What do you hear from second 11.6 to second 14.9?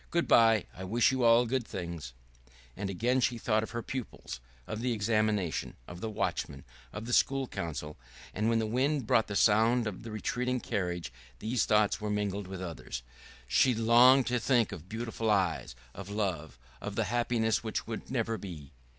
thoughts were mingled with others. She longed to think of